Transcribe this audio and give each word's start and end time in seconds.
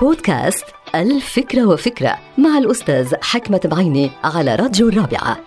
بودكاست 0.00 0.64
الفكرة 0.94 1.66
وفكرة 1.66 2.18
مع 2.38 2.58
الأستاذ 2.58 3.14
حكمة 3.22 3.60
بعيني 3.64 4.10
على 4.24 4.54
راديو 4.54 4.88
الرابعة. 4.88 5.38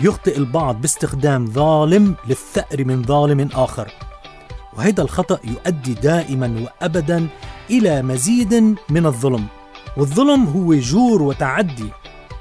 يخطئ 0.00 0.38
البعض 0.38 0.80
باستخدام 0.80 1.46
ظالم 1.46 2.14
للثأر 2.28 2.84
من 2.84 3.02
ظالم 3.02 3.48
آخر. 3.54 3.92
وهذا 4.76 5.02
الخطأ 5.02 5.38
يؤدي 5.44 5.94
دائما 5.94 6.60
وأبدا 6.60 7.26
إلى 7.70 8.02
مزيد 8.02 8.76
من 8.90 9.06
الظلم. 9.06 9.46
والظلم 9.96 10.44
هو 10.44 10.74
جور 10.74 11.22
وتعدي. 11.22 11.88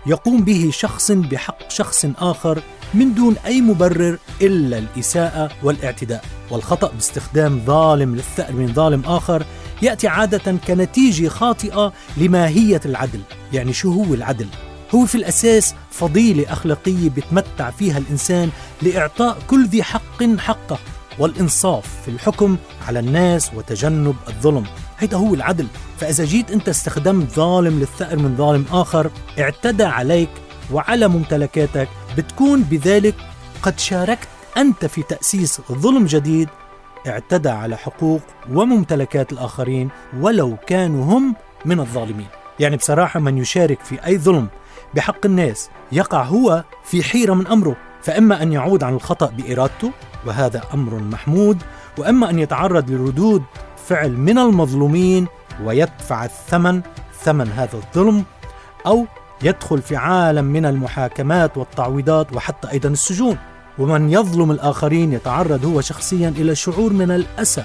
يقوم 0.05 0.43
به 0.43 0.69
شخص 0.73 1.11
بحق 1.11 1.69
شخص 1.69 2.05
آخر 2.19 2.61
من 2.93 3.13
دون 3.13 3.35
أي 3.45 3.61
مبرر 3.61 4.17
إلا 4.41 4.77
الإساءة 4.77 5.51
والاعتداء. 5.63 6.25
والخطأ 6.51 6.91
باستخدام 6.93 7.61
ظالم 7.65 8.15
للثأر 8.15 8.53
من 8.53 8.73
ظالم 8.73 9.01
آخر 9.05 9.43
يأتي 9.81 10.07
عادة 10.07 10.57
كنتيجة 10.67 11.27
خاطئة 11.27 11.93
لماهية 12.17 12.81
العدل. 12.85 13.21
يعني 13.53 13.73
شو 13.73 13.91
هو 13.91 14.13
العدل؟ 14.13 14.47
هو 14.95 15.05
في 15.05 15.15
الأساس 15.15 15.75
فضيلة 15.91 16.53
أخلاقية 16.53 17.09
بتمتع 17.09 17.69
فيها 17.69 17.97
الإنسان 17.97 18.49
لإعطاء 18.81 19.37
كل 19.47 19.65
ذي 19.65 19.83
حق 19.83 20.23
حقه 20.37 20.79
والإنصاف 21.19 21.85
في 22.05 22.11
الحكم 22.11 22.57
على 22.87 22.99
الناس 22.99 23.51
وتجنب 23.55 24.15
الظلم. 24.27 24.65
هيدا 24.99 25.17
هو 25.17 25.33
العدل. 25.33 25.67
فإذا 25.99 26.25
جيت 26.25 26.51
أنت 26.51 26.69
استخدمت 26.69 27.31
ظالم 27.31 27.79
للثأر 27.79 28.17
من 28.17 28.35
ظالم 28.37 28.65
آخر 28.71 29.11
اعتدى 29.39 29.83
عليك 29.83 30.29
وعلى 30.71 31.07
ممتلكاتك 31.07 31.87
بتكون 32.17 32.61
بذلك 32.63 33.15
قد 33.61 33.79
شاركت 33.79 34.27
أنت 34.57 34.85
في 34.85 35.03
تأسيس 35.03 35.61
ظلم 35.71 36.05
جديد 36.05 36.49
اعتدى 37.07 37.49
على 37.49 37.77
حقوق 37.77 38.21
وممتلكات 38.51 39.31
الآخرين 39.31 39.89
ولو 40.19 40.57
كانوا 40.67 41.03
هم 41.03 41.35
من 41.65 41.79
الظالمين. 41.79 42.27
يعني 42.59 42.77
بصراحة 42.77 43.19
من 43.19 43.37
يشارك 43.37 43.79
في 43.79 44.05
أي 44.05 44.17
ظلم 44.17 44.47
بحق 44.93 45.25
الناس 45.25 45.69
يقع 45.91 46.23
هو 46.23 46.63
في 46.83 47.03
حيرة 47.03 47.33
من 47.33 47.47
أمره 47.47 47.75
فإما 48.01 48.41
أن 48.43 48.53
يعود 48.53 48.83
عن 48.83 48.93
الخطأ 48.93 49.31
بإرادته 49.37 49.91
وهذا 50.25 50.61
أمر 50.73 50.99
محمود 50.99 51.57
وإما 51.97 52.29
أن 52.29 52.39
يتعرض 52.39 52.91
لردود 52.91 53.43
فعل 53.87 54.11
من 54.11 54.37
المظلومين 54.37 55.27
ويدفع 55.63 56.25
الثمن 56.25 56.81
ثمن 57.21 57.47
هذا 57.47 57.75
الظلم 57.75 58.23
أو 58.85 59.05
يدخل 59.43 59.81
في 59.81 59.95
عالم 59.95 60.45
من 60.45 60.65
المحاكمات 60.65 61.57
والتعويضات 61.57 62.33
وحتى 62.33 62.71
أيضا 62.71 62.89
السجون. 62.89 63.37
ومن 63.79 64.09
يظلم 64.09 64.51
الآخرين 64.51 65.13
يتعرض 65.13 65.65
هو 65.65 65.81
شخصيا 65.81 66.29
إلى 66.29 66.55
شعور 66.55 66.93
من 66.93 67.11
الأسى 67.11 67.63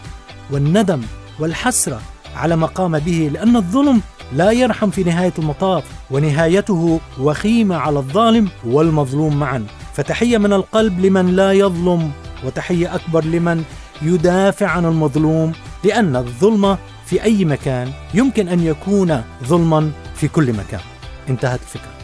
والندم 0.50 1.00
والحسرة 1.38 2.00
على 2.36 2.56
ما 2.56 2.66
قام 2.66 2.98
به 2.98 3.30
لأن 3.32 3.56
الظلم 3.56 4.00
لا 4.32 4.50
يرحم 4.50 4.90
في 4.90 5.04
نهاية 5.04 5.32
المطاف 5.38 5.84
ونهايته 6.10 7.00
وخيمة 7.20 7.76
على 7.76 7.98
الظالم 7.98 8.48
والمظلوم 8.64 9.36
معا. 9.36 9.66
فتحية 9.94 10.38
من 10.38 10.52
القلب 10.52 11.00
لمن 11.00 11.36
لا 11.36 11.52
يظلم 11.52 12.10
وتحية 12.44 12.94
أكبر 12.94 13.24
لمن 13.24 13.64
يدافع 14.02 14.66
عن 14.66 14.84
المظلوم 14.84 15.52
لأن 15.84 16.16
الظلم 16.16 16.78
في 17.06 17.22
أي 17.22 17.44
مكان 17.44 17.90
يمكن 18.14 18.48
أن 18.48 18.60
يكون 18.60 19.22
ظلما 19.44 19.90
في 20.14 20.28
كل 20.28 20.52
مكان. 20.52 20.80
انتهت 21.28 21.60
الفكرة 21.60 22.03